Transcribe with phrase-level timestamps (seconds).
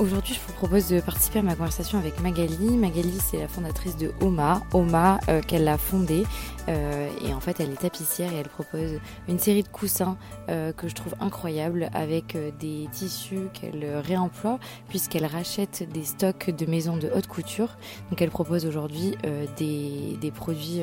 [0.00, 2.76] Aujourd'hui, je vous propose de participer à ma conversation avec Magali.
[2.76, 4.60] Magali, c'est la fondatrice de Oma.
[4.72, 6.24] Oma, euh, qu'elle a fondée.
[6.68, 10.16] Euh, et en fait, elle est tapissière et elle propose une série de coussins
[10.48, 16.66] euh, que je trouve incroyables avec des tissus qu'elle réemploie puisqu'elle rachète des stocks de
[16.66, 17.76] maisons de haute couture.
[18.10, 19.16] Donc, elle propose aujourd'hui
[19.56, 20.82] des, produits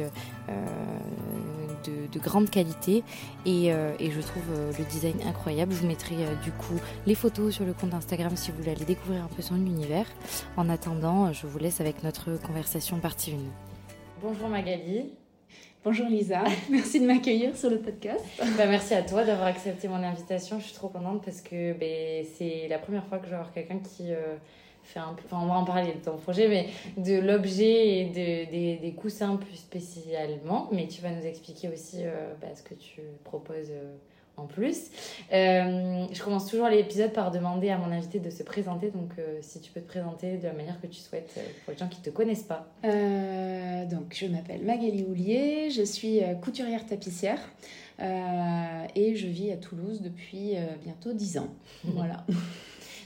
[1.84, 3.04] de, de, grande qualité
[3.46, 4.44] et, et je trouve
[4.78, 5.74] le design incroyable.
[5.74, 8.86] Je vous mettrai du coup les photos sur le compte Instagram si vous voulez aller
[8.86, 10.06] découvrir un peu son univers.
[10.58, 13.36] En attendant, je vous laisse avec notre conversation partie 1.
[14.22, 15.21] Bonjour Magali.
[15.84, 18.24] Bonjour Lisa, merci de m'accueillir sur le podcast.
[18.56, 20.60] Bah, merci à toi d'avoir accepté mon invitation.
[20.60, 23.52] Je suis trop contente parce que ben, c'est la première fois que je vais avoir
[23.52, 24.36] quelqu'un qui euh,
[24.84, 25.24] fait un peu.
[25.26, 28.94] Enfin, on va en parler de ton projet, mais de l'objet et de, des, des,
[28.94, 30.70] coussins plus spécialement.
[30.72, 33.72] Mais tu vas nous expliquer aussi euh, bah, ce que tu proposes.
[33.72, 33.96] Euh,
[34.38, 34.90] en plus.
[35.34, 38.92] Euh, je commence toujours l'épisode par demander à mon invité de se présenter.
[38.92, 41.74] Donc, euh, si tu peux te présenter de la manière que tu souhaites euh, pour
[41.74, 42.68] les gens qui ne te connaissent pas.
[42.84, 47.40] donc, je m'appelle Magali Houlier, je suis couturière tapissière
[48.00, 51.50] et je vis à Toulouse depuis bientôt 10 ans.
[51.84, 52.26] voilà.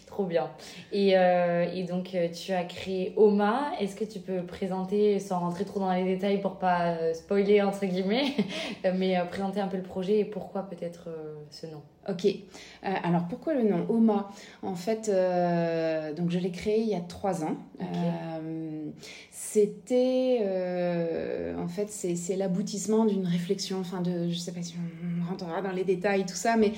[0.05, 0.49] Trop bien.
[0.91, 3.71] Et, euh, donc, euh, tu as créé Oma.
[3.79, 7.61] Est-ce que tu peux présenter, sans rentrer trop dans les détails pour pas euh, spoiler,
[7.61, 8.33] entre guillemets,
[8.95, 11.09] mais présenter un peu le projet et pourquoi peut-être
[11.49, 11.81] ce nom?
[12.09, 12.27] Ok.
[12.83, 14.29] alors, pourquoi le nom Oma?
[14.61, 15.09] En fait,
[16.15, 17.57] donc je l'ai créé il y a trois ans.
[19.31, 20.39] C'était,
[21.57, 25.71] en fait, c'est l'aboutissement d'une réflexion, enfin, de, je sais pas si on rentrera dans
[25.71, 26.73] les détails, tout ça, mais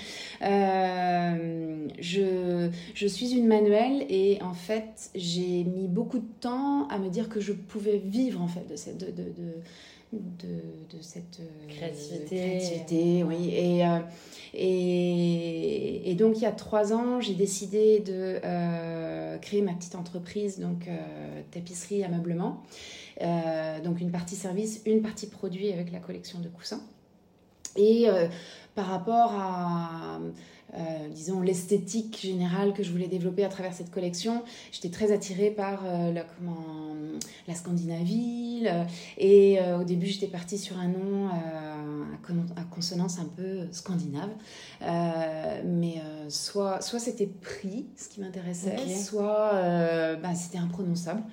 [1.99, 7.09] je, je suis une manuelle et en fait j'ai mis beaucoup de temps à me
[7.09, 9.53] dire que je pouvais vivre en fait de cette de, de,
[10.13, 12.25] de, de cette euh, créativité.
[12.25, 13.49] créativité oui.
[13.53, 13.99] Et, euh,
[14.53, 19.95] et, et, donc, il y a trois ans, j'ai décidé de euh, créer ma petite
[19.95, 20.87] entreprise, donc
[21.51, 22.63] tapisserie, ameublement.
[23.83, 26.81] donc, une partie service, une partie produit avec la collection de coussins.
[27.77, 28.07] Et
[28.75, 30.19] par rapport à
[30.73, 34.43] euh, disons, l'esthétique générale que je voulais développer à travers cette collection.
[34.73, 36.93] J'étais très attirée par euh, la, comment,
[37.47, 38.67] la Scandinavie.
[39.17, 44.29] et euh, au début, j'étais partie sur un nom à, consonance un peu scandinave.
[44.81, 49.53] mais soit, soit c'était pris, ce qui m'intéressait, soit
[50.21, 51.23] bah, c'était imprononçable.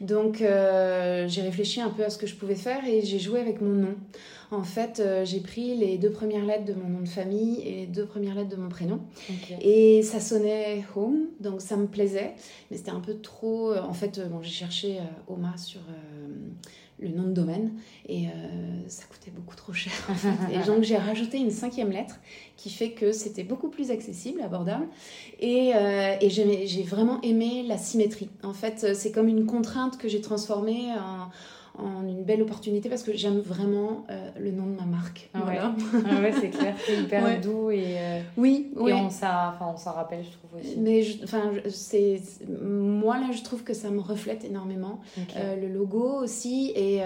[0.00, 3.60] Donc, j'ai réfléchi un peu à ce que je pouvais faire et j'ai joué avec
[3.60, 3.94] mon nom.
[4.52, 7.74] En fait, euh, j'ai pris les deux premières lettres de mon nom de famille et
[7.76, 9.00] les deux premières lettres de mon prénom.
[9.60, 12.34] Et ça sonnait home, donc ça me plaisait.
[12.70, 13.72] Mais c'était un peu trop.
[13.72, 15.80] Euh, en fait, euh, bon, j'ai cherché Oma sur
[16.98, 17.72] le nom de domaine
[18.08, 18.26] et
[18.88, 19.92] ça coûtait beaucoup trop cher.
[20.52, 22.16] et donc j'ai rajouté une cinquième lettre
[22.56, 24.86] qui fait que c'était beaucoup plus accessible, abordable.
[25.38, 25.70] Et,
[26.20, 28.28] et j'ai vraiment aimé la symétrie.
[28.42, 31.30] En fait, c'est comme une contrainte que j'ai transformée en
[31.82, 35.30] en une belle opportunité parce que j'aime vraiment euh, le nom de ma marque.
[35.34, 35.74] Ah voilà.
[36.06, 40.30] ah ouais, c'est clair, c'est hyper doux et, euh, oui, et on s'en rappelle, je
[40.30, 40.78] trouve aussi.
[40.78, 42.20] Mais enfin, c'est
[42.60, 45.00] moi là, je trouve que ça me reflète énormément.
[45.36, 47.00] Euh, le logo aussi et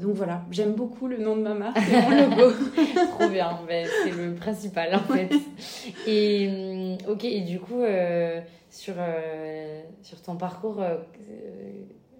[0.00, 2.52] donc voilà, j'aime beaucoup le nom de ma marque et mon logo.
[3.18, 5.30] Trop bien, ben, c'est le principal en fait.
[6.06, 7.82] Et ok, et du coup
[8.70, 8.94] sur
[10.02, 10.80] sur ton parcours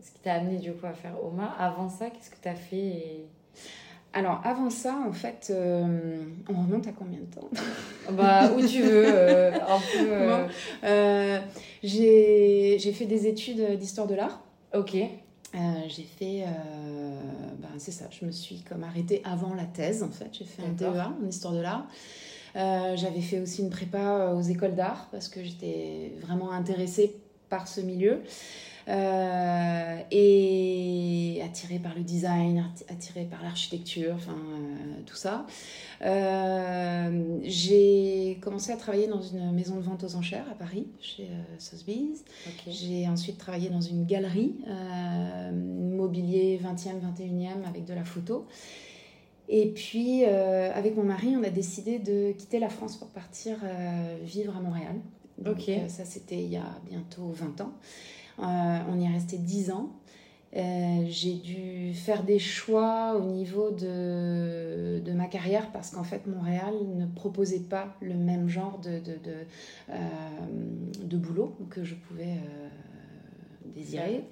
[0.03, 1.55] ce qui t'a amené du coup à faire Oma.
[1.59, 3.25] Avant ça, qu'est-ce que tu as fait
[4.13, 7.49] Alors avant ça, en fait, euh, on remonte à combien de temps?
[8.13, 9.05] Bah où tu veux.
[9.07, 9.53] Euh,
[10.85, 11.41] euh,
[11.83, 14.43] j'ai fait des études d'histoire de l'art.
[14.75, 14.95] Ok.
[14.95, 16.45] j'ai fait,
[17.59, 20.29] ben, c'est ça, je me suis comme arrêtée avant la thèse en fait.
[20.33, 21.87] J'ai fait un DEA en histoire de l'art.
[22.55, 27.17] J'avais fait aussi une prépa aux écoles d'art parce que j'étais vraiment intéressée
[27.49, 28.23] par ce milieu.
[28.89, 35.47] Euh, et attirée par le design, attirée par l'architecture, enfin euh, tout ça.
[36.03, 41.29] Euh, j'ai commencé à travailler dans une maison de vente aux enchères à Paris, chez
[41.59, 42.25] Sotheby's.
[42.67, 44.55] J'ai ensuite travaillé dans une galerie,
[45.53, 48.47] mobilier 20e, 21e, avec de la photo.
[49.49, 53.59] Et puis, avec mon mari, on a décidé de quitter la France pour partir
[54.23, 54.97] vivre à Montréal.
[55.39, 57.73] Donc, ça, c'était il y a bientôt 20 ans.
[58.39, 59.91] Euh, on y est resté 10 ans.
[60.57, 66.27] Euh, j'ai dû faire des choix au niveau de, de ma carrière parce qu'en fait
[66.27, 69.35] Montréal ne proposait pas le même genre de, de, de,
[69.91, 72.35] euh, boulot que je pouvais
[73.77, 74.25] désirer.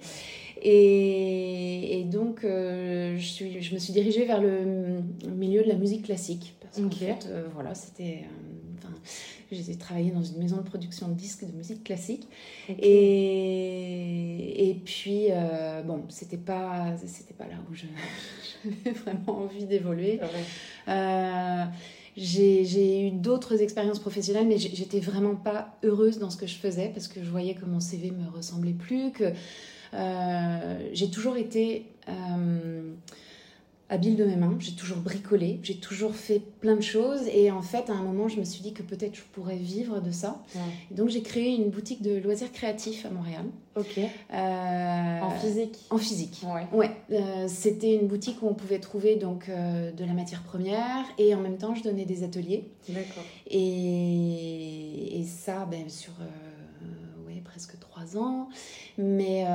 [0.61, 6.03] Et, et donc je, suis, je me suis dirigée vers le milieu de la musique
[6.03, 8.25] classique parce qu'en fait voilà c'était
[9.51, 12.27] j'ai travaillé dans une maison de production de disques de musique classique.
[12.69, 20.19] Et, et puis, euh, bon, c'était pas, c'était pas là où j'avais vraiment envie d'évoluer.
[20.87, 21.65] Euh,
[22.17, 26.91] j'ai eu d'autres expériences professionnelles, mais j'étais vraiment pas heureuse dans ce que je faisais
[26.93, 29.31] parce que je voyais que mon CV me ressemblait plus, que
[29.93, 31.85] euh, j'ai toujours été
[33.89, 37.63] habile de mes mains, j'ai toujours bricolé, j'ai toujours fait plein de choses et en
[37.63, 40.43] fait à un moment je me suis dit que peut-être je pourrais vivre de ça.
[40.91, 43.45] donc j'ai créé une boutique de loisirs créatifs à Montréal.
[43.75, 43.97] Ok.
[43.97, 45.79] Euh, en physique.
[45.89, 46.43] En physique.
[46.43, 46.67] Ouais.
[46.71, 46.91] ouais.
[47.11, 51.33] Euh, c'était une boutique où on pouvait trouver donc euh, de la matière première et
[51.33, 52.69] en même temps je donnais des ateliers.
[52.89, 53.23] D'accord.
[53.47, 56.13] Et, et, ça ben sur
[57.27, 58.49] ouais, presque trois ans,
[58.97, 59.45] mais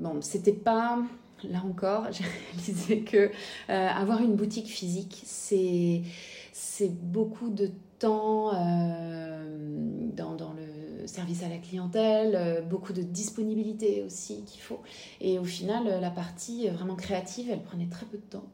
[0.00, 0.98] bon c'était pas
[1.44, 3.30] là encore, j'ai réalisé que
[3.70, 6.02] euh, avoir une boutique physique, c'est
[7.02, 9.44] beaucoup de temps euh,
[10.14, 14.80] dans, dans, le service à la clientèle, euh, beaucoup de disponibilité aussi qu'il faut.
[15.20, 18.46] Et au final, la partie vraiment créative, elle prenait très peu de temps.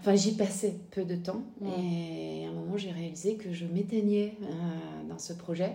[0.00, 1.42] Enfin, j'y passais peu de temps.
[1.64, 4.36] Et à un moment, j'ai réalisé que je m'éteignais
[5.08, 5.72] dans ce projet.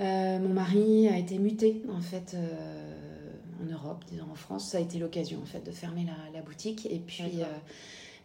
[0.00, 2.36] mon mari a été muté, en fait
[3.60, 6.86] en Europe, disons en France, ça a été l'occasion en fait de fermer la, boutique.
[6.86, 7.44] Et puis, euh,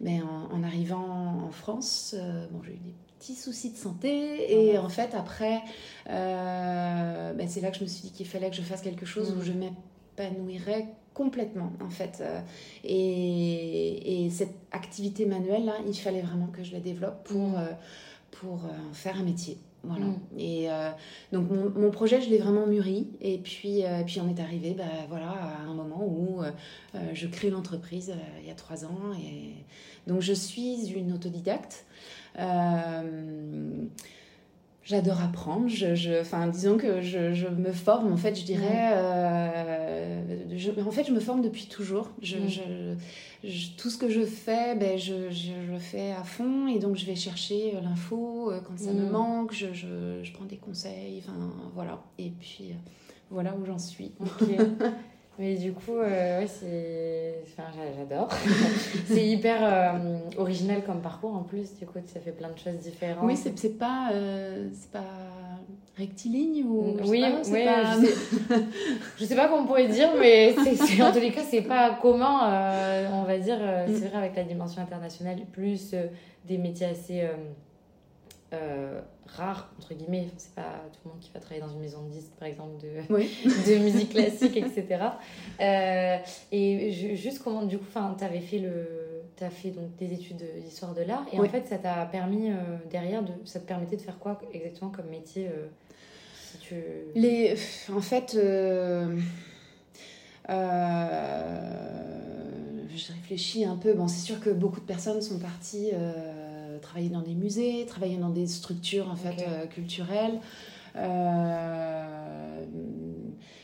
[0.01, 4.53] mais en, arrivant en France, euh, bon, j'ai eu des petits soucis de santé.
[4.53, 5.62] Et en fait, après,
[6.09, 9.06] euh, ben, c'est là que je me suis dit qu'il fallait que je fasse quelque
[9.06, 9.44] chose où mm.
[9.44, 12.24] je m'épanouirais complètement en fait
[12.83, 17.77] et, et, cette activité manuelle là il fallait vraiment que je la développe pour, mm.
[18.31, 20.06] pour en faire un métier voilà.
[20.06, 20.19] Mm.
[20.38, 20.89] Et euh,
[21.31, 23.09] donc mon, projet, je l'ai vraiment mûri.
[23.21, 26.51] Et puis, euh, puis on est arrivé bah, voilà, à un moment où euh,
[27.13, 29.12] je crée l'entreprise il y a trois ans.
[29.21, 29.65] Et
[30.07, 31.85] donc je suis une autodidacte.
[34.85, 35.68] J'adore apprendre.
[35.69, 38.94] Je, je, enfin, disons que je, je, me forme, en fait, je dirais.
[40.56, 42.09] je, en fait, je me forme depuis toujours.
[42.21, 42.38] Je,
[43.77, 47.06] tout ce que je fais, ben, je, je, je, fais à fond et donc je
[47.06, 49.09] vais chercher euh, l'info euh, quand ça me mm.
[49.09, 52.01] manque, je, je, prends des conseils, enfin voilà.
[52.18, 52.75] Et puis euh,
[53.29, 54.13] voilà où j'en suis.
[55.39, 57.44] Mais du coup, ouais, c'est.
[57.47, 58.30] Enfin, j'adore.
[59.07, 60.00] c'est hyper
[60.38, 63.24] original comme parcours en plus, du coup, ça fait plein de choses différentes.
[63.24, 64.12] Oui, c'est pas.
[64.74, 65.01] c'est pas
[65.97, 68.07] rectiligne ou oui, je sais pas, je,
[69.19, 71.91] sais, sais, pas comment on pourrait dire mais c'est en tous les cas c'est pas
[72.01, 74.10] commun euh, on va dire euh, c'est mm.
[74.10, 76.07] vrai avec la dimension internationale plus euh,
[76.46, 77.27] des métiers assez
[79.27, 82.12] rares entre guillemets c'est pas tout le monde qui va travailler dans une maison de
[82.12, 85.05] disques par exemple de, de musique classique etc
[86.51, 88.88] et juste comment du coup enfin avais fait le
[89.36, 92.51] tu as fait donc des études d'histoire de l'art et en fait ça t'a permis
[92.89, 95.50] derrière de ça te permettait de faire quoi exactement comme métier
[97.15, 97.55] les,
[97.91, 99.17] en fait, euh,
[100.50, 101.65] euh,
[102.95, 103.93] je réfléchis un peu.
[103.93, 106.42] Bon, c'est sûr que beaucoup de personnes sont parties euh,
[106.83, 110.39] travailler dans des musées, travailler dans des structures en fait culturelles.
[110.95, 112.63] Euh,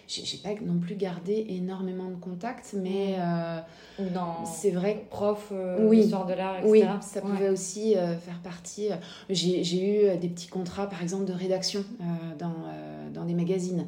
[0.07, 3.21] j'ai pas non plus gardé énormément de contacts, mais mm.
[3.21, 4.11] euh,
[4.45, 6.71] c'est vrai que prof euh, oui, de l'art, etc.
[6.71, 8.89] Oui, ça pouvait aussi faire partie.
[9.29, 11.83] J'ai eu des petits contrats, par exemple, de rédaction
[12.39, 12.55] dans,
[13.13, 13.85] dans des magazines.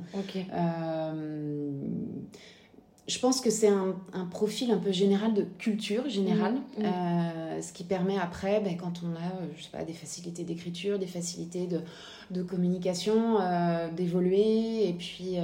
[3.07, 7.50] Je pense que c'est un, un, profil un peu général de culture générale, mmh, mmh.
[7.51, 10.43] Euh, ce qui permet après, ben, quand on a euh, je sais pas, des facilités
[10.43, 11.81] d'écriture, des facilités de,
[12.31, 14.87] de communication, euh, d'évoluer.
[14.87, 15.37] Et puis.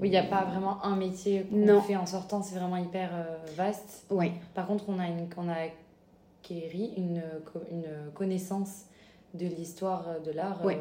[0.00, 3.10] oui, il n'y a pas vraiment un métier qu'on fait en sortant, c'est vraiment hyper
[3.56, 4.04] vaste.
[4.10, 4.32] Oui.
[4.54, 5.56] Par contre, on a, une, on a
[6.42, 7.22] acquéri une,
[7.70, 8.84] une connaissance
[9.34, 10.76] de l'histoire de l'art Oui,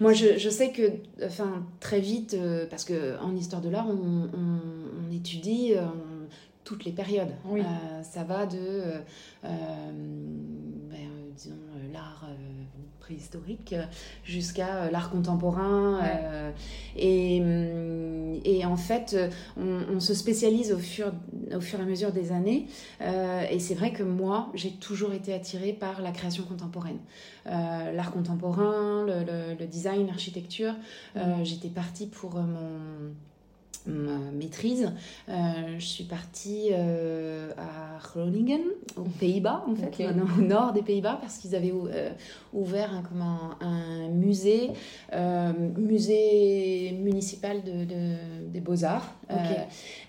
[0.00, 2.34] moi je, je, sais que enfin, très vite,
[2.70, 5.74] parce qu'en histoire de l'art, on, on, étudie
[6.64, 7.32] toutes les périodes.
[7.44, 7.62] Oui.
[8.02, 8.82] ça va de,
[9.42, 11.56] ben, disons,
[11.92, 12.26] l'art
[13.00, 13.74] préhistorique
[14.24, 16.00] jusqu'à l'art contemporain.
[16.96, 19.16] et, hum, et, en fait,
[19.56, 21.12] on, on, se spécialise au fur,
[21.54, 22.66] au fur et à mesure des années.
[23.00, 26.98] et c'est vrai que moi, j'ai toujours été attirée par la création contemporaine.
[27.46, 30.74] l'art contemporain, le, le, design, l'architecture.
[31.16, 31.44] Mm.
[31.44, 33.12] J'étais partie pour mon
[33.86, 34.92] ma maîtrise,
[35.28, 38.62] euh, je suis partie euh, à Groningen,
[38.96, 42.10] aux Pays-Bas, en fait, au nord des Pays-Bas, parce qu'ils avaient euh,
[42.52, 44.70] ouvert un, comment, un musée,
[45.76, 47.84] musée municipal de,
[48.48, 49.14] des beaux-arts.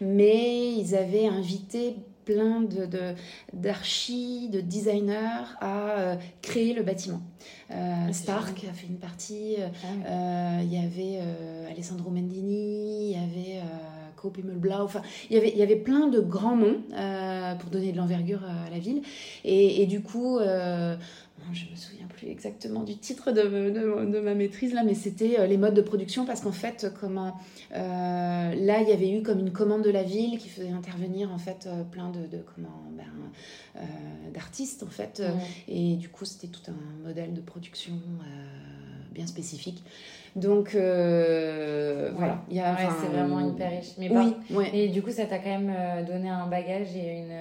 [0.01, 2.87] mais ils avaient invité plein de,
[3.53, 7.21] d'archis, de, designers à créer le bâtiment.
[7.69, 11.19] Ah, Stark a fait une partie, ah il y avait
[11.69, 13.61] Alessandro Mendini, il y avait
[14.15, 16.81] Coop Blau, enfin, il y, avait, il y avait plein de grands noms
[17.59, 19.01] pour donner de l'envergure à la ville.
[19.43, 24.73] Et, et du coup, je me souviens plus exactement du titre de, de, ma maîtrise
[24.73, 27.37] là, mais c'était euh, les modes de production parce qu'en fait, comment
[27.73, 31.31] euh, là, il y avait eu comme une commande de la ville qui faisait intervenir
[31.31, 33.83] en fait euh, plein de, comment ben,
[34.33, 35.21] d'artistes en fait,
[35.67, 37.93] et du coup, c'était tout un modèle de production
[39.11, 39.83] bien spécifique.
[40.35, 42.75] Donc voilà, il y a.
[43.01, 43.93] c'est vraiment hyper riche.
[43.97, 45.73] Mais oui, Et du coup, ça t'a quand même
[46.05, 47.33] donné un bagage et une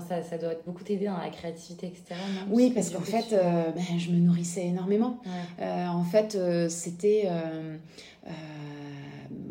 [0.00, 2.14] ça, ça doit beaucoup t'aider dans la créativité, etc.
[2.50, 5.20] oui, parce qu'en fait, euh, ben, je me nourrissais énormément.
[5.60, 7.28] Euh, en fait, euh, c'était...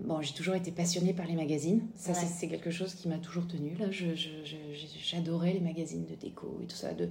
[0.05, 1.81] bon, j'ai toujours été passionnée par les magazines.
[1.95, 3.75] Ça, c'est quelque chose qui m'a toujours tenue.
[3.79, 3.87] Là.
[5.03, 6.93] J'adorais les magazines de déco et tout ça.
[6.93, 7.09] De,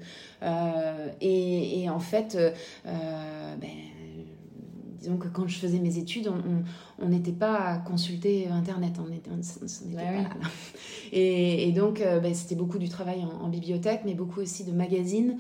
[1.20, 2.36] et, et, en fait,
[2.84, 3.68] ben,
[5.02, 6.30] disons que quand je faisais mes études,
[6.98, 10.28] on n'était pas à consulter Internet, on n'était pas là.
[11.12, 15.38] Et, donc, euh, ben, c'était beaucoup du travail en, bibliothèque, mais beaucoup aussi de magazines.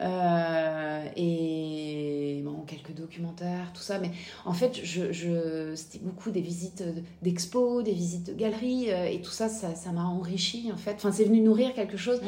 [0.00, 3.98] Euh, et bon, quelques documentaires, tout ça.
[4.00, 4.10] Mais
[4.44, 6.82] en fait, je, je c'était beaucoup des visites
[7.22, 10.94] d'expos, des visites de galeries, euh, et tout ça, ça m'a enrichi en fait.
[10.94, 12.20] Enfin, c'est venu nourrir quelque chose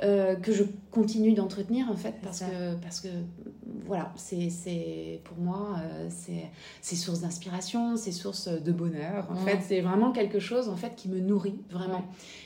[0.00, 3.08] que je continue d'entretenir en fait, parce que, parce que
[3.88, 6.08] voilà, c'est pour moi, euh,
[6.82, 9.26] c'est source d'inspiration, c'est source de bonheur.
[9.30, 12.04] En fait, c'est vraiment quelque chose en fait qui me nourrit vraiment.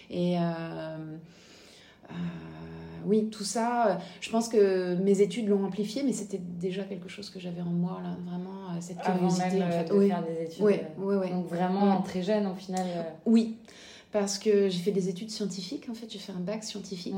[0.09, 0.41] Et euh,
[2.11, 2.15] euh,
[3.05, 7.29] oui, tout ça, je pense que mes études l'ont amplifié, mais c'était déjà quelque chose
[7.29, 9.63] que j'avais en moi, là, vraiment cette curiosité.
[9.65, 9.93] en fait.
[9.93, 10.63] de faire des études.
[10.63, 11.31] Oui, oui, oui.
[11.31, 12.87] Donc vraiment très jeune au final.
[13.27, 13.57] Oui
[14.13, 17.15] parce que j'ai fait des études scientifiques, en fait, j'ai fait un bac scientifique.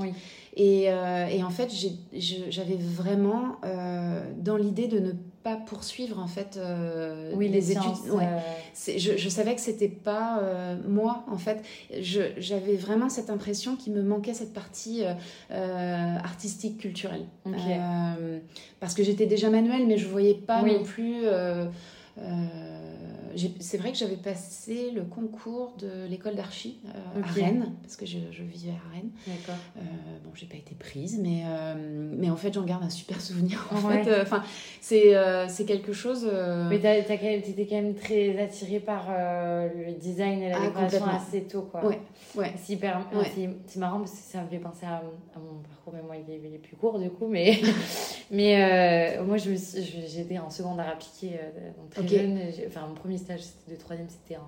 [0.57, 1.69] Et, euh, et, en fait,
[2.13, 5.11] j'avais vraiment euh, dans l'idée de ne
[5.43, 7.91] pas poursuivre, en fait, euh, oui, les, études.
[8.97, 10.41] Je, je, savais que c'était pas
[10.87, 11.65] moi, en fait.
[12.01, 15.03] J'avais vraiment cette impression qu'il me manquait cette partie
[15.51, 17.27] artistique, culturelle.
[18.79, 21.25] parce que j'étais déjà manuelle, mais je voyais pas non plus
[23.61, 28.07] c'est vrai que j'avais passé le concours de l'école d'archi euh, à Rennes, parce que
[28.07, 29.11] je, vivais à Rennes.
[29.27, 29.61] D'accord.
[29.77, 29.81] Euh,
[30.25, 31.75] bon, j'ai pas été prise, mais, euh,
[32.17, 33.67] mais en fait, j'en garde un super souvenir.
[33.73, 34.43] En fait, enfin,
[34.81, 36.31] c'est quelque chose.
[36.69, 41.63] Mais t'étais quand même très attirée par le design et la ah, décoration assez tôt,
[41.63, 41.85] quoi.
[41.85, 42.01] Ouais,
[42.37, 42.53] ouais.
[42.57, 42.81] C'est
[43.77, 45.03] marrant parce que ça me fait penser à,
[45.37, 47.61] mon parcours, mais moi, il est, il est, plus court du coup, mais
[48.31, 51.39] mais moi, j'étais en secondaire appliqué,
[51.77, 52.39] donc très jeune.
[52.69, 54.39] Enfin, mon premier c'était de troisième, c'était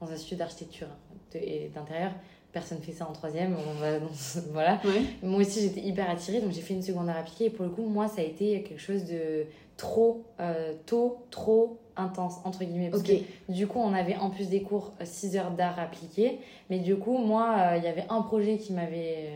[0.00, 0.88] dans un studio d'architecture
[1.34, 2.12] et d'intérieur.
[2.52, 3.98] Personne fait ça en troisième, on va,
[4.52, 4.80] voilà.
[5.22, 7.46] Moi aussi, j'étais hyper attirée, donc j'ai fait une seconde à appliquée.
[7.46, 9.44] Et pour le coup, moi, ça a été quelque chose de
[9.76, 12.88] trop euh, tôt, trop intense, entre guillemets.
[12.88, 13.12] Parce que
[13.48, 16.38] du coup, on avait en plus des cours 6 euh, heures d'art appliqué.
[16.70, 19.32] Mais du coup, moi, euh, il y avait un projet qui m'avait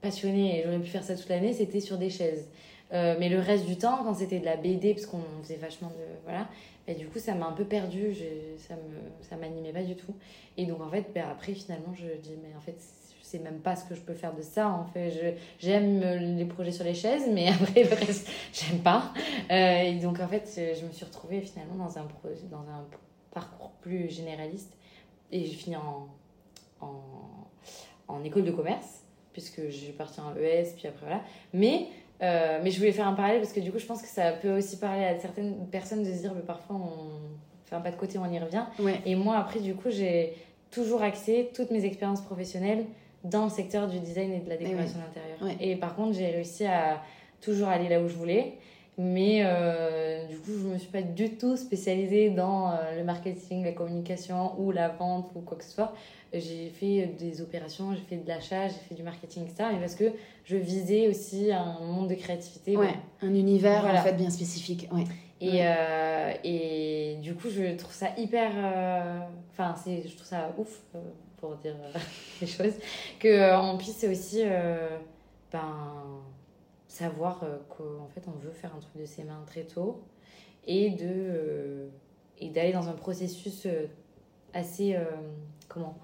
[0.00, 2.48] passionné et j'aurais pu faire ça toute l'année, c'était sur des chaises.
[2.94, 6.04] Mais le reste du temps, quand c'était de la BD, parce qu'on faisait vachement de.
[6.24, 6.48] Voilà,
[6.86, 8.14] et du coup, ça m'a un peu perdue,
[8.58, 10.14] ça me ça m'animait pas du tout.
[10.56, 12.76] Et donc, en fait, ben, après, finalement, je dis, mais en fait,
[13.18, 14.68] je sais même pas ce que je peux faire de ça.
[14.68, 16.00] En fait, j'aime
[16.36, 17.84] les projets sur les chaises, mais après,
[18.52, 19.12] j'aime pas.
[19.50, 22.06] Euh, et donc, en fait, je me suis retrouvée finalement dans un,
[22.50, 22.84] dans un
[23.32, 24.76] parcours plus généraliste.
[25.32, 26.06] Et j'ai fini en,
[26.80, 27.00] en,
[28.08, 31.22] en école de commerce, puisque j'ai parti en ES, puis après, voilà.
[31.54, 31.88] Mais
[32.22, 34.32] euh, mais je voulais faire un parallèle parce que du coup, je pense que ça
[34.32, 37.90] peut aussi parler à certaines personnes de se dire, mais parfois, on fait un pas
[37.90, 38.64] de côté, on y revient.
[39.04, 40.34] Et moi, après, du coup, j'ai
[40.70, 42.84] toujours axé toutes mes expériences professionnelles
[43.24, 45.56] dans le secteur du design et de la décoration d'intérieur.
[45.60, 47.02] Et par contre, j'ai réussi à
[47.40, 48.54] toujours aller là où je voulais.
[48.96, 53.64] Mais euh, du coup, je me suis pas du tout spécialisée dans euh, le marketing,
[53.64, 55.92] la communication ou la vente ou quoi que ce soit.
[56.32, 59.70] J'ai fait des opérations, j'ai fait de l'achat, j'ai fait du marketing, etc.
[59.72, 60.12] Mais parce que
[60.44, 62.76] je visais aussi un monde de créativité.
[62.76, 64.88] Ouais, un univers en fait bien spécifique.
[64.92, 65.04] Ouais.
[65.40, 68.50] Et, euh, et du coup, je trouve ça hyper.
[69.52, 70.80] Enfin, c'est je trouve ça ouf,
[71.36, 71.76] pour dire
[72.40, 72.74] les choses,
[73.20, 74.42] qu'on puisse aussi.
[75.52, 76.22] ben,
[76.94, 80.02] savoir euh, qu'en fait on veut faire un truc de ses mains très tôt
[80.66, 81.88] et de euh,
[82.38, 83.86] et d'aller dans un processus euh,
[84.52, 84.96] assez
[85.68, 85.96] comment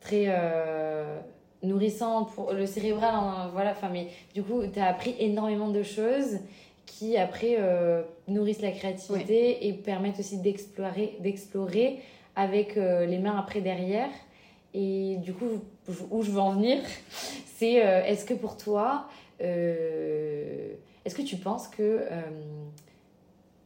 [0.00, 0.26] très
[1.62, 3.70] nourrissant pour le cérébral hein, voilà.
[3.70, 6.40] Enfin mais du coup tu as appris énormément de choses
[6.84, 7.56] qui après
[8.26, 12.00] nourrissent la créativité et permettent aussi d'explorer d'explorer
[12.36, 14.10] avec les mains après derrière.
[14.74, 15.62] Et du coup
[16.10, 16.82] où je veux en venir
[17.58, 19.08] c'est euh, est-ce que pour toi,
[19.40, 22.20] euh, est-ce que tu penses que euh,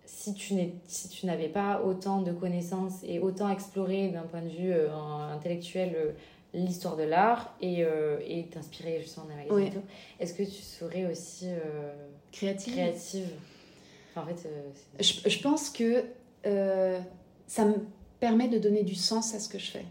[0.07, 0.55] si tu
[0.87, 4.73] si n'avais pas autant de connaissances et autant exploré d'un point de vue
[5.33, 6.15] intellectuel
[6.55, 9.81] l'histoire de l'art et et t'inspirer justement d'un magasin
[10.21, 11.49] est-ce que tu serais aussi
[12.31, 12.73] créative.
[12.73, 13.29] créative?
[14.15, 14.49] En fait
[15.01, 16.05] je, je, pense que
[16.45, 17.75] ça me
[18.27, 19.87] permet de donner du sens à ce que je fais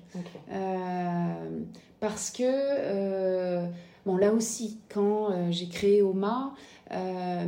[2.00, 3.68] parce que
[4.06, 6.54] Bon, là aussi, quand euh, j'ai créé OMA,
[6.92, 7.46] euh,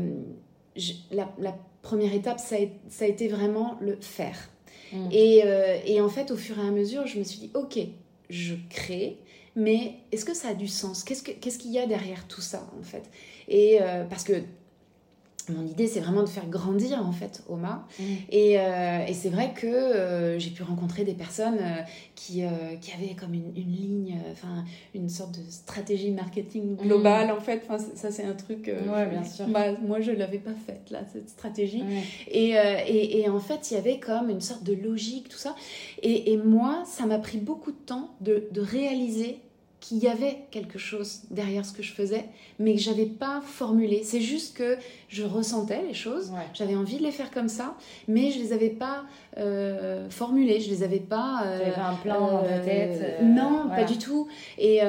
[1.12, 4.50] la, première étape, ça a, été vraiment le faire.
[4.92, 5.10] Mm.
[5.12, 7.80] Euh, et, en fait, au fur et à mesure, je me suis dit, ok,
[8.30, 9.18] je crée,
[9.56, 11.04] mais est-ce que ça a du sens?
[11.04, 13.04] Qu'est-ce qu'il y a derrière tout ça, en fait?
[13.48, 14.34] Et parce que
[15.50, 17.88] mon idée, c'est vraiment de faire grandir en fait Oma.
[18.00, 18.04] Mm.
[18.30, 21.82] Et, euh, et c'est vrai que euh, j'ai pu rencontrer des personnes euh,
[22.16, 22.44] qui,
[22.82, 24.64] qui, avaient comme une, une ligne, enfin
[24.96, 27.32] une sorte de stratégie marketing globale mm.
[27.32, 27.64] en fait.
[27.68, 28.68] Enfin, ça, c'est un truc.
[28.68, 29.48] ouais, bien sûr.
[29.48, 31.84] moi, je l'avais pas faite là, cette stratégie.
[32.30, 35.56] Et, et, et, en fait, il y avait comme une sorte de logique, tout ça.
[36.02, 39.40] Et, et moi, ça m'a pris beaucoup de temps de, de réaliser
[39.84, 42.24] qu'il y avait quelque chose derrière ce que je faisais,
[42.58, 44.04] mais que j'avais pas formulé.
[44.06, 44.78] C'est juste que
[45.10, 47.76] je ressentais les choses, j'avais envie de les faire comme ça,
[48.08, 49.04] mais je les avais pas
[49.38, 51.44] euh, formulées, je les avais pas.
[51.46, 54.30] Euh, un plan dans ta tête euh, Non, pas du tout.
[54.58, 54.80] Et,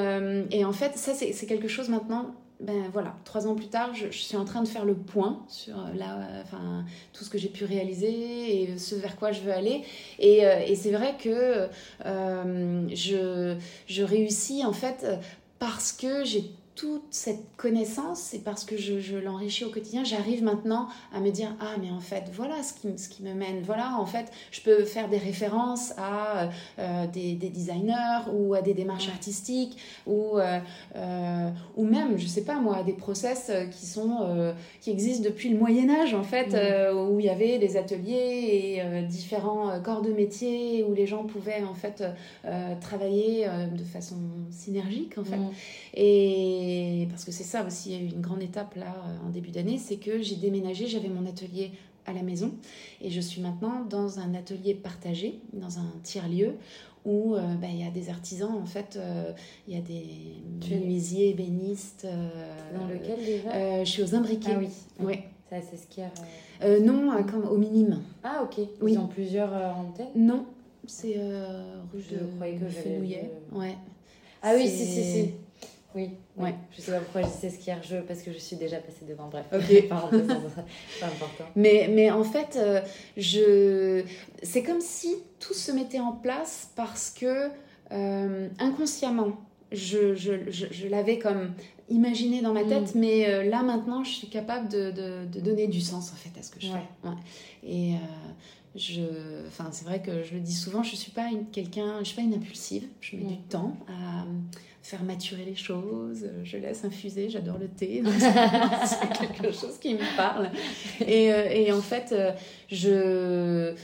[0.51, 2.33] et en fait, ça c'est quelque chose maintenant
[2.65, 5.79] ben voilà, trois ans plus tard, je, suis en train de faire le point sur
[5.79, 9.53] euh, là, enfin, tout ce que j'ai pu réaliser et ce vers quoi je veux
[9.53, 9.83] aller.
[10.19, 11.69] Et, euh, c'est vrai que
[12.07, 15.07] euh, je réussis en fait
[15.59, 20.43] parce que j'ai toute cette connaissance, et parce que je, je l'enrichis au quotidien, j'arrive
[20.43, 23.63] maintenant à me dire ah mais en fait voilà ce qui, ce qui me mène,
[23.63, 28.63] voilà en fait je peux faire des références à euh, des, des, designers ou à
[28.63, 30.59] des démarches artistiques ou euh,
[30.97, 35.59] euh, ou même je sais pas moi des process qui sont qui existent depuis le
[35.59, 36.57] Moyen Âge en fait
[36.95, 41.63] où il y avait des ateliers et différents corps de métier où les gens pouvaient
[41.63, 42.05] en fait
[42.81, 44.17] travailler de façon
[44.51, 45.39] synergique en fait.
[45.95, 46.64] Et
[47.11, 49.51] parce que c'est ça aussi, il y a eu une grande étape là en début
[49.51, 51.73] d'année, c'est que j'ai déménagé, j'avais mon atelier
[52.07, 52.53] à la maison
[53.01, 56.57] et je suis maintenant dans un atelier partagé, dans un tiers-lieu
[57.05, 59.33] où euh, bah, il y a des artisans, en fait, euh,
[59.69, 62.07] il y a des menuisiers, ébénistes.
[62.07, 62.29] Euh,
[62.77, 63.85] dans lequel déjà?
[63.85, 64.53] Je suis aux imbriqués.
[64.55, 64.69] Ah oui,
[65.01, 65.19] oui.
[65.49, 66.07] C'est assez skier.
[66.83, 68.01] non, comme, au minime.
[68.23, 68.67] Ah ok.
[68.81, 68.93] Oui.
[68.93, 70.09] Ils ont plusieurs antennes?
[70.17, 70.47] Non,
[70.87, 71.17] c'est
[71.93, 73.57] rue je de croyais que.
[73.57, 73.77] Ouais.
[74.43, 75.31] Ah oui, si, si, si.
[75.95, 76.55] Oui, ouais.
[76.73, 79.29] Je sais pas pourquoi je sais skier je parce que je suis déjà passée devant.
[79.29, 79.89] Bref, ok.
[79.89, 79.97] pas
[81.07, 81.45] important.
[81.55, 82.81] Mais, mais en fait, euh,
[83.17, 84.03] je...
[84.43, 87.49] c'est comme si tout se mettait en place parce que
[87.93, 89.37] euh, inconsciemment,
[89.71, 91.53] je, je, je, l'avais comme
[91.89, 92.69] imaginé dans ma mm.
[92.69, 96.17] tête, mais euh, là maintenant, je suis capable de, de, de, donner du sens en
[96.17, 97.09] fait à ce que je fais.
[97.09, 97.15] Ouais.
[97.63, 97.95] Et
[98.75, 99.03] je,
[99.47, 102.23] enfin, c'est vrai que je le dis souvent, je suis pas quelqu'un, je suis pas
[102.23, 102.85] une impulsive.
[103.01, 103.29] Je mets mm.
[103.29, 104.25] du temps à
[104.85, 108.03] faire maturer les choses, je laisse infuser, j'adore le thé,
[108.85, 110.51] c'est quelque chose qui me parle.
[111.01, 112.33] Et, euh, et en fait, euh,
[112.71, 113.75] je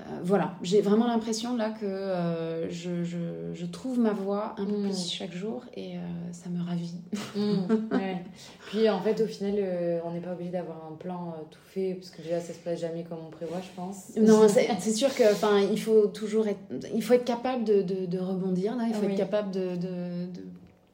[0.00, 3.18] euh, voilà, j'ai vraiment l'impression là que euh, je, je,
[3.54, 5.10] je, trouve ma voix un peu plus mm.
[5.10, 6.00] chaque jour et euh,
[6.32, 6.94] ça me ravit.
[7.36, 7.66] Mm,
[8.68, 9.54] Puis en fait, au final,
[10.04, 12.80] on n'est pas obligé d'avoir un plan tout fait parce que déjà ça se passe
[12.80, 14.16] jamais comme on prévoit, je pense.
[14.16, 14.46] Non,
[14.78, 16.60] c'est sûr que enfin, il faut toujours être,
[16.94, 20.28] il faut être capable de, de, de rebondir là, il faut être capable de, de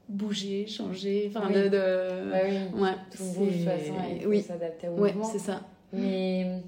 [0.09, 2.31] bouger, changer, enfin de, de...
[2.31, 2.81] Bah oui.
[2.81, 4.43] ouais, tout bouge de toute façon, il oui.
[4.43, 5.63] s'adapter au ouais, c'est ça.
[5.93, 6.63] Mais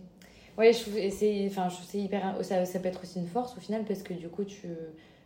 [0.57, 3.57] Ouais, je trouve c'est enfin je c'est hyper ça, ça peut être aussi une force
[3.57, 4.67] au final parce que du coup tu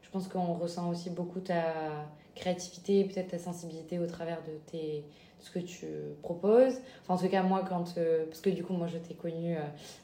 [0.03, 5.05] je pense qu'on ressent aussi beaucoup ta créativité peut-être ta sensibilité au travers de tes
[5.40, 5.87] ce que tu
[6.23, 6.79] proposes.
[7.03, 7.95] Enfin, en tout cas, moi, quand.
[8.29, 9.57] parce que du coup, moi, je t'ai connue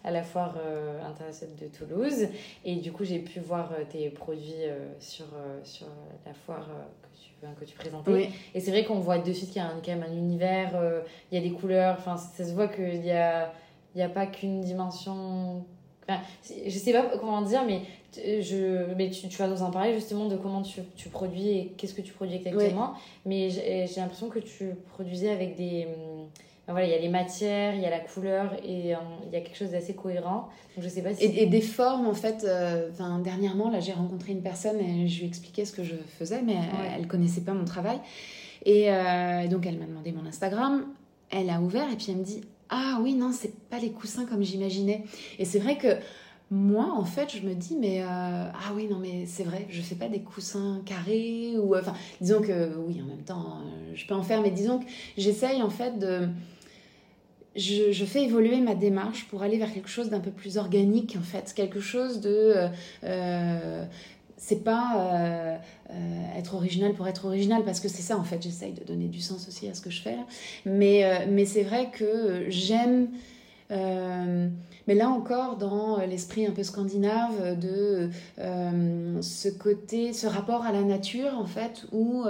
[0.02, 0.56] à la foire
[1.08, 2.26] internationale de Toulouse.
[2.64, 4.66] Et du coup, j'ai pu voir tes produits
[4.98, 5.26] sur,
[5.62, 5.86] sur
[6.26, 6.68] la foire
[7.60, 8.30] que tu présentais.
[8.52, 10.72] Et c'est vrai qu'on voit de suite qu'il y a quand même un univers,
[11.30, 13.52] il y a des couleurs, enfin, ça se voit qu'il y a,
[13.94, 15.64] il y a pas qu'une dimension
[16.08, 17.82] Enfin, je sais pas comment dire, mais,
[18.16, 21.72] je, mais tu, tu, vas nous en parler justement de comment tu, tu produis et
[21.76, 22.94] qu'est-ce que tu produis exactement.
[23.26, 25.86] Mais j'ai l'impression que tu produisais avec des.
[25.86, 26.26] Hum,
[26.70, 29.36] voilà, il y a les matières, il y a la couleur et hum, il y
[29.36, 30.48] a quelque chose d'assez cohérent.
[30.76, 31.24] Donc je sais pas si...
[31.24, 32.44] et, des formes en fait.
[32.44, 32.90] Euh,
[33.22, 36.56] dernièrement, là j'ai rencontré une personne et je lui expliquais ce que je faisais, mais
[36.94, 38.00] elle, ne connaissait pas mon travail.
[38.64, 40.86] Et euh, donc elle m'a demandé mon Instagram.
[41.30, 44.26] Elle a ouvert et puis elle me dit ah oui, non, c'est pas les coussins
[44.26, 45.04] comme j'imaginais.
[45.38, 45.88] Et c'est vrai que
[46.50, 49.82] moi, en fait, je me dis, mais euh, ah oui, non, mais c'est vrai, je
[49.82, 54.06] fais pas des coussins carrés ou enfin, disons que oui, en même temps, euh, je
[54.06, 56.28] peux en faire, mais disons que j'essaye en fait de
[57.56, 61.22] je, fais évoluer ma démarche pour aller vers quelque chose d'un peu plus organique en
[61.22, 62.68] fait, quelque chose de
[63.04, 63.84] euh,
[64.38, 65.56] c'est pas euh,
[65.90, 69.08] euh, être original pour être original parce que c'est ça en fait j'essaye de donner
[69.08, 70.16] du sens aussi à ce que je fais
[70.64, 73.08] mais euh, mais c'est vrai que j'aime
[73.70, 78.08] mais là encore dans l'esprit un peu scandinave de
[79.20, 82.24] ce côté ce rapport à la nature en fait où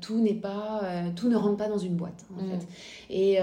[0.00, 0.82] tout n'est pas
[1.16, 2.48] tout ne rentre pas dans une boîte en mm.
[2.48, 2.66] fait
[3.10, 3.38] et,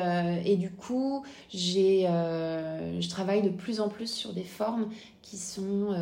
[0.51, 4.87] et, du coup j'ai je travaille de plus en plus sur des formes
[5.21, 5.95] qui sont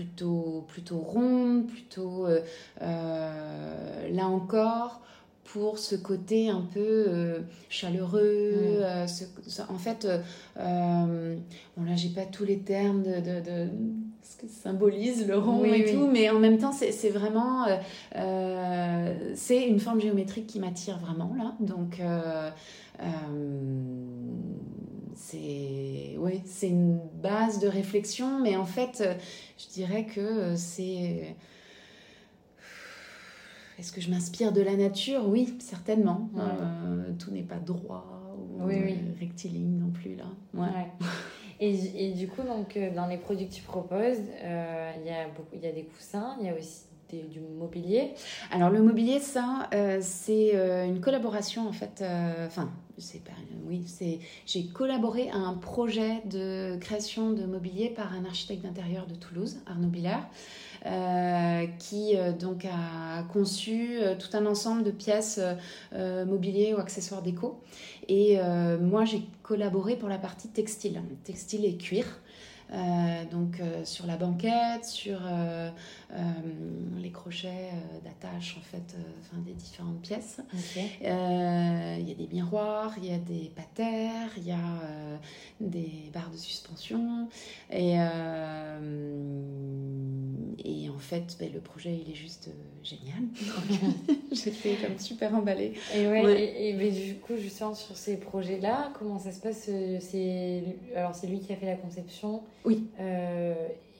[0.00, 2.40] plutôt, plutôt ronde, plutôt euh,
[2.80, 5.02] euh, là encore
[5.52, 8.82] pour ce côté un peu euh, chaleureux.
[9.68, 10.06] en fait,
[10.56, 13.68] bon là j'ai pas tous les termes de, de,
[14.22, 17.66] ce que symbolise le rond et tout, mais en même temps c'est vraiment
[19.34, 21.54] c'est une forme géométrique qui m'attire vraiment là.
[21.60, 22.00] Donc
[25.20, 29.14] c'est ouais, c'est une base de réflexion, mais en fait, euh,
[29.58, 31.36] je dirais que euh, c'est
[33.80, 35.26] est-ce que je m'inspire de la nature?
[35.26, 36.28] Oui, certainement.
[36.36, 38.66] Euh, tout n'est pas droit ou
[39.18, 40.26] rectiligne non plus là.
[40.54, 40.68] Ouais.
[41.60, 45.60] Et, et, du coup, donc, dans les produits que tu proposes, il y, a il
[45.60, 48.12] y a des coussins, il y a aussi du mobilier
[48.52, 49.68] Alors le mobilier, ça,
[50.00, 50.54] c'est
[50.86, 52.04] une collaboration en fait.
[52.46, 53.32] Enfin, c'est pas,
[53.66, 59.06] oui, c'est, j'ai collaboré à un projet de création de mobilier par un architecte d'intérieur
[59.06, 60.69] de Toulouse, Arnaud Billard, euh,
[61.78, 65.40] qui euh, donc a conçu euh, tout un ensemble de pièces
[65.92, 67.60] mobilier ou accessoires déco.
[68.08, 68.38] Et
[68.80, 72.04] moi, j'ai collaboré pour la partie textile, textile et cuir.
[72.72, 75.70] Euh, donc euh, sur la banquette, sur euh,
[76.98, 77.70] les crochets
[78.04, 80.40] d'attache en fait, enfin des différentes pièces.
[81.00, 84.58] Il y a des miroirs, il y a des patères, il y a
[85.60, 87.28] des barres de suspension
[87.70, 87.96] et
[90.64, 92.50] et en fait, ben, le projet, il est juste
[92.82, 93.22] génial.
[94.32, 95.74] J'étais comme super emballée.
[95.94, 100.62] Et, ouais, Et, mais du coup, justement, sur ces projets-là, comment ça se passe c'est,
[100.94, 102.86] Alors, c'est lui qui a fait la conception Oui.
[103.00, 103.54] Euh,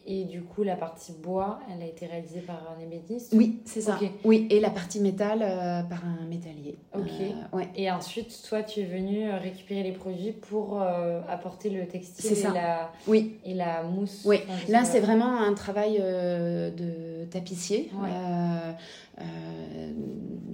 [0.07, 3.83] et du coup, la partie bois, elle a été réalisée par un ébéniste Oui, c'est
[3.83, 3.99] ça.
[4.25, 6.79] Oui, et la partie métal euh, par un métallier.
[6.97, 7.05] Ok.
[7.21, 7.69] Euh, ouais.
[7.77, 10.83] Et ensuite, toi, tu es venu récupérer les produits pour
[11.29, 13.37] apporter le textile et, La, oui.
[13.45, 14.23] et la mousse.
[14.25, 17.91] Oui, là, c'est vraiment un travail de tapissier.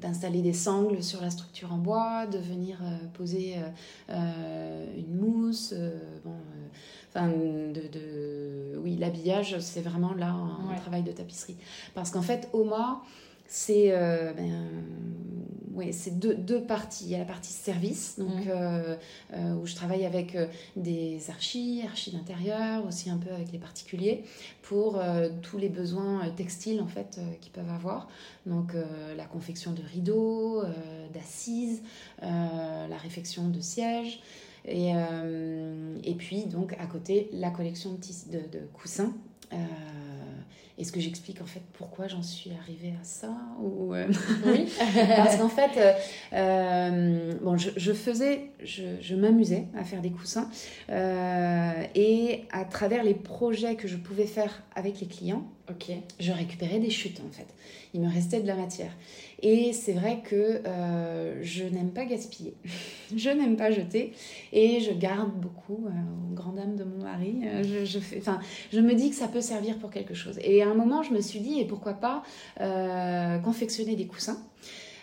[0.01, 2.79] d'installer des sangles sur la structure en bois, de venir
[3.15, 3.55] poser
[4.11, 5.73] une mousse.
[6.25, 6.33] bon,
[7.23, 11.57] de, oui, l'habillage, c'est vraiment là un, travail de tapisserie.
[11.95, 13.03] Parce qu'en fait, Oma,
[13.49, 14.69] c'est euh, ben,
[15.73, 17.05] ouais, c'est deux, deux, parties.
[17.05, 18.97] Il y a la partie service, donc, euh,
[19.35, 20.37] euh, où je travaille avec
[20.75, 24.25] des archis, archis d'intérieur, aussi un peu avec les particuliers,
[24.63, 25.01] pour
[25.43, 28.09] tous les besoins textiles en fait qu'ils peuvent avoir.
[28.47, 28.75] Donc
[29.17, 30.63] la confection de rideaux,
[31.15, 31.83] d'assises,
[32.21, 34.21] la réfection de sièges.
[34.67, 39.13] Et, euh, et puis, donc, à côté, la collection de, de, coussins.
[39.53, 39.57] Euh,
[40.79, 43.31] est-ce que j'explique en fait pourquoi j'en suis arrivée à ça
[43.63, 44.07] ou euh,
[44.45, 44.69] Oui.
[45.17, 45.79] Parce qu'en fait,
[47.43, 50.51] bon, je, je, faisais, je, je m'amusais à faire des coussins
[50.91, 56.79] et à travers les projets que je pouvais faire avec les clients, ok, je récupérais
[56.79, 57.47] des chutes en fait.
[57.95, 58.93] Il me restait de la matière.
[59.43, 62.55] Et c'est vrai que euh, je n'aime pas gaspiller,
[63.17, 64.13] je n'aime pas jeter
[64.53, 67.43] et je garde beaucoup euh, aux grandes dames de mon mari.
[67.45, 67.99] Euh, je,
[68.73, 70.39] je, me dis que ça peut servir pour quelque chose.
[70.43, 72.23] Et à un moment, je me suis dit, et pourquoi pas
[73.43, 74.39] confectionner des coussins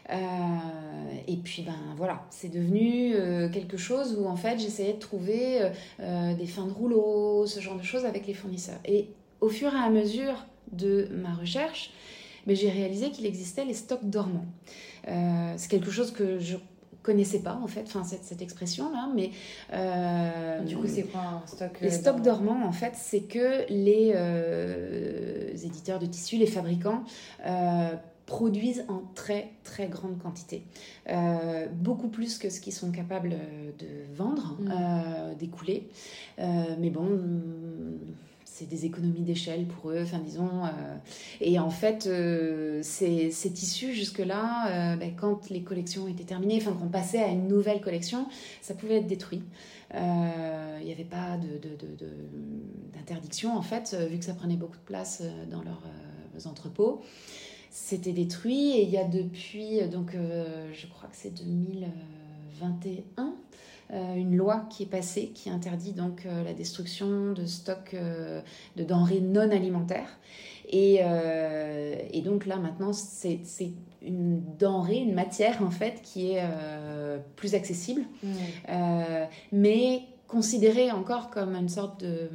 [0.10, 3.14] et puis ben voilà, c'est devenu
[3.52, 7.84] quelque chose où en fait j'essayais de trouver des fins de rouleau, ce genre de
[7.84, 8.80] choses avec les fournisseurs.
[8.86, 9.08] Et
[9.44, 11.92] au fur et à mesure de ma recherche,
[12.46, 14.48] mais j'ai réalisé qu'il existait les stocks dormants.
[15.06, 16.58] c'est quelque chose que je
[17.04, 19.32] connaissais pas en fait, enfin cette, cette expression là, mais
[19.74, 23.70] euh, du coup c'est quoi un stock Les euh, stocks dormants en fait, c'est que
[23.70, 27.04] les euh, éditeurs de tissus, les fabricants
[28.26, 30.64] produisent en très très grande quantité,
[31.74, 33.36] beaucoup plus que ce qu'ils sont capables
[33.78, 35.36] de vendre, mm.
[35.38, 35.90] d'écouler.
[36.38, 37.20] mais bon
[38.54, 40.66] c'est des économies d'échelle pour eux, enfin disons.
[40.66, 40.70] Euh,
[41.42, 46.74] et en fait, euh, ces, tissus jusque-là, euh, ben, quand les collections étaient terminées, enfin
[46.74, 48.28] qu'on passait à une nouvelle collection,
[48.62, 49.42] ça pouvait être détruit.
[49.96, 51.40] Il n'y avait pas
[52.96, 57.02] d'interdiction de, de, en fait, vu que ça prenait beaucoup de place dans leurs entrepôts.
[57.70, 63.32] C'était détruit et il y a depuis, donc je crois que c'est 2021, euh,
[63.94, 68.42] une loi qui est passée qui interdit donc euh, la destruction de stocks euh,
[68.76, 70.20] de denrées non alimentaires.
[70.70, 71.02] Et,
[72.12, 73.42] et donc là maintenant c'est
[74.02, 76.44] une denrée, une matière en fait qui est
[77.36, 78.28] plus accessible, mmh.
[79.52, 82.28] mais considérée encore comme une sorte de,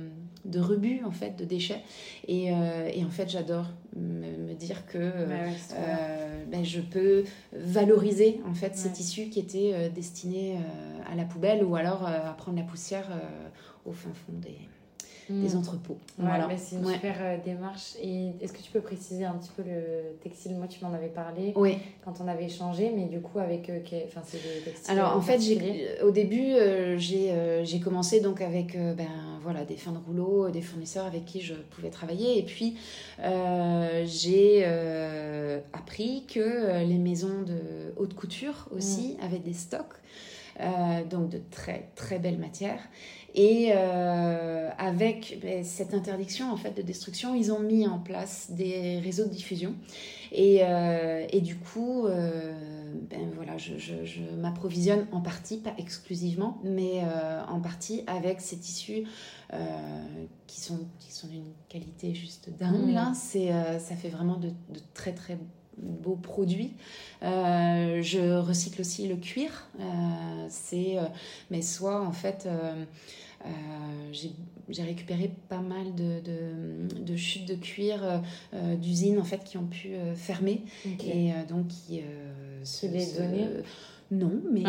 [0.48, 1.82] de rebut en fait de déchets
[2.26, 8.76] et, et en fait j'adore me, dire que euh, ben, je peux valoriser en fait
[8.76, 12.64] ces tissus qui étaient euh, destinés euh, à la poubelle ou alors à prendre la
[12.64, 13.08] poussière
[13.84, 14.58] au fin fond des,
[15.30, 15.58] des hmm.
[15.58, 15.98] entrepôts.
[16.16, 16.48] voilà.
[16.56, 17.96] c'est une super euh, démarche.
[18.02, 20.56] Et est-ce que tu peux préciser un petit peu le textile?
[20.56, 21.78] Moi, tu m'en avais parlé oui.
[22.04, 23.68] quand on avait échangé, mais du coup, avec.
[23.68, 24.90] Euh, enfin, c'est des textiles.
[24.98, 25.38] Alors, en fait,
[26.02, 29.06] au début, euh, j'ai commencé donc avec ben,
[29.48, 32.38] voilà, des fins de rouleau, des fournisseurs avec qui je pouvais travailler.
[32.38, 32.76] Et puis,
[34.04, 34.64] j'ai
[35.72, 39.24] appris que les maisons de haute couture aussi hmm.
[39.24, 39.94] avaient des stocks.
[41.10, 42.82] donc de très très belles matières
[43.34, 48.50] et euh, avec ben, cette interdiction en fait de destruction, ils ont mis en place
[48.50, 49.74] des réseaux de diffusion.
[50.32, 52.52] Et, euh, et du coup, euh,
[53.10, 57.02] ben voilà, je, je, m'approvisionne en partie, pas exclusivement, mais
[57.48, 59.04] en partie avec ces tissus
[60.46, 62.92] qui sont qui sont d'une qualité juste dingue.
[62.92, 65.38] Là, c'est ça fait vraiment de, de très très
[65.82, 66.72] beaux produits.
[67.22, 69.68] je recycle aussi le cuir.
[70.48, 70.96] c'est
[71.50, 72.48] mais soit en fait
[73.46, 74.12] euh,
[74.68, 76.20] j'ai récupéré pas mal de,
[77.00, 78.00] de, chutes de cuir
[78.52, 82.02] euh, d'usines en fait qui ont pu euh, fermer et donc qui
[82.64, 83.46] se les donner
[84.10, 84.62] non, mais,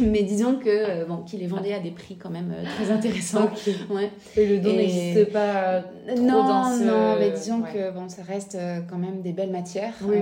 [0.00, 3.50] mais, disons que bon, qu'il les vendait à des prix quand même très intéressants.
[3.90, 4.10] Ouais.
[4.36, 6.84] Et le don n'existe pas trop non, dans ce...
[6.84, 8.56] Non, mais disons que bon, ça reste
[8.88, 9.94] quand même des belles matières.
[10.02, 10.18] Oui,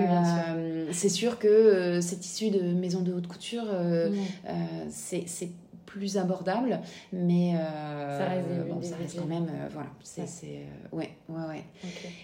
[0.92, 3.66] c'est sûr que c'est issu de maisons de haute couture.
[4.88, 5.50] c'est
[5.94, 6.80] plus abordable,
[7.12, 11.46] mais euh, ça reste, bon, ça reste quand même, euh, voilà, c'est, euh, ouais, ouais,
[11.48, 11.64] ouais.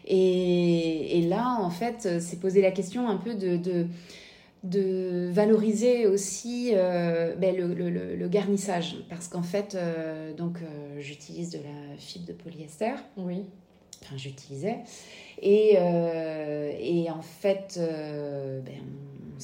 [0.06, 3.86] Et, et, là, en fait, c'est poser la question un peu de, de,
[4.62, 9.76] de valoriser aussi ben, le, le, le, garnissage, parce qu'en fait,
[10.36, 10.58] donc,
[10.98, 12.92] j'utilise de la fibre de polyester.
[13.16, 13.44] Oui.
[14.02, 14.80] Enfin, j'utilisais.
[15.40, 18.79] Et, et en fait, ben,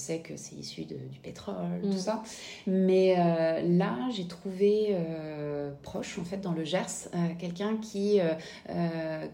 [0.06, 1.98] sait que c'est issu du pétrole, tout mm.
[1.98, 2.22] ça.
[2.66, 8.20] Mais euh, là, j'ai trouvé euh, proche, en fait, dans le Gers, euh, quelqu'un qui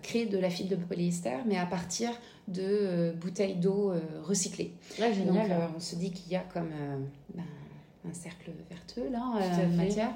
[0.02, 2.10] crée de la fibre de polyester, mais à partir
[2.48, 4.72] de bouteilles d'eau recyclées.
[4.98, 5.38] Donc,
[5.76, 6.70] on se dit qu'il y a comme...
[7.34, 7.44] Ben,
[8.08, 10.12] un cercle verteux là, en matière.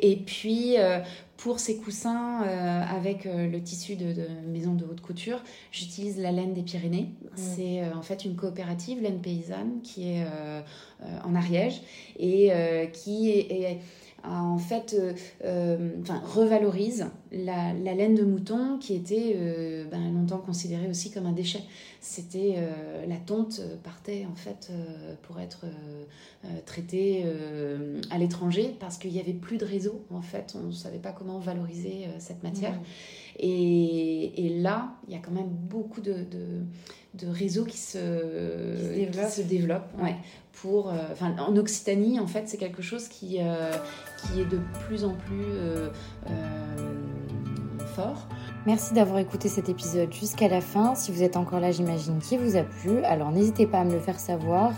[0.00, 0.76] Et puis
[1.36, 4.14] pour ces coussins avec le tissu de,
[4.48, 7.10] maison de haute couture, j'utilise la laine des Pyrénées.
[7.36, 10.26] C'est en fait une coopérative laine paysanne qui est
[11.24, 11.80] en Ariège
[12.18, 12.50] et
[12.92, 13.78] qui est
[14.24, 15.12] en fait euh,
[15.44, 21.26] euh, enfin, revalorise la, laine de mouton qui était euh, ben, longtemps considérée aussi comme
[21.26, 21.62] un déchet.
[22.00, 22.56] C'était
[23.08, 24.70] la tonte partait en fait
[25.22, 25.66] pour être
[26.64, 27.24] traitée
[28.10, 31.10] à l'étranger parce qu'il n'y avait plus de réseau en fait, on ne savait pas
[31.10, 32.78] comment valoriser cette matière.
[33.38, 36.64] Et, et, là, il y a quand même beaucoup de, de,
[37.14, 37.98] de réseaux qui se,
[39.30, 39.92] se développent.
[40.02, 40.16] ouais.
[40.52, 43.38] pour, enfin, en Occitanie, en fait, c'est quelque chose qui,
[44.18, 45.88] qui est de plus en plus euh,
[46.28, 48.28] euh, fort.
[48.68, 50.94] Merci d'avoir écouté cet épisode jusqu'à la fin.
[50.94, 53.02] Si vous êtes encore là, j'imagine qu'il vous a plu.
[53.04, 54.72] Alors n'hésitez pas à me le faire savoir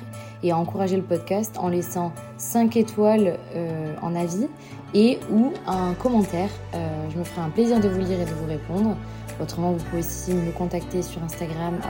[0.44, 4.46] et à encourager le podcast en laissant 5 étoiles euh, en avis
[4.94, 6.50] et ou un commentaire.
[6.72, 8.96] Euh, je me ferai un plaisir de vous lire et de vous répondre.
[9.42, 11.81] Autrement, vous pouvez aussi me contacter sur Instagram,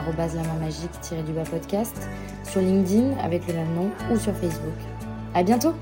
[0.59, 2.09] magique du podcast,
[2.45, 4.79] sur LinkedIn avec le même nom ou sur Facebook.
[5.35, 5.75] À bientôt!